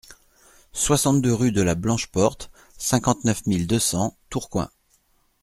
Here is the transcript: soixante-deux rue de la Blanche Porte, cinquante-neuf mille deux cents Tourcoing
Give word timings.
soixante-deux 0.73 1.31
rue 1.31 1.51
de 1.51 1.61
la 1.61 1.75
Blanche 1.75 2.07
Porte, 2.07 2.49
cinquante-neuf 2.79 3.45
mille 3.45 3.67
deux 3.67 3.77
cents 3.77 4.17
Tourcoing 4.31 4.71